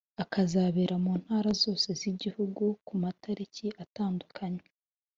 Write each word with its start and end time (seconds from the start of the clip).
akazabera 0.23 0.95
mu 1.03 1.13
Ntara 1.21 1.51
zose 1.63 1.87
z’igihugu 1.99 2.63
ku 2.85 2.93
matariki 3.03 3.67
atandukanye 3.83 4.63